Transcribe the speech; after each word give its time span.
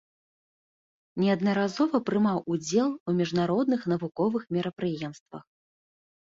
Неаднаразова 1.23 1.97
прымаў 2.07 2.39
удзел 2.55 2.89
у 3.13 3.15
міжнародных 3.19 3.85
навуковых 3.95 4.43
мерапрыемствах. 4.59 5.43